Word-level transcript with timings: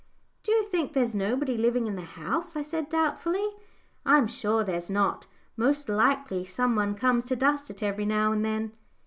"Do 0.41 0.51
you 0.51 0.63
think 0.63 0.93
there's 0.93 1.13
nobody 1.13 1.55
living 1.55 1.85
in 1.85 1.95
the 1.95 2.01
house?" 2.01 2.55
I 2.55 2.63
said, 2.63 2.89
doubtfully. 2.89 3.45
"I'm 4.03 4.25
sure 4.25 4.63
there's 4.63 4.89
not. 4.89 5.27
Most 5.55 5.89
likely 5.89 6.43
some 6.43 6.75
one 6.75 6.95
comes 6.95 7.23
to 7.25 7.35
dust 7.35 7.69
it 7.69 7.83
every 7.83 8.07
now 8.07 8.31
and 8.31 8.43
then." 8.43 8.71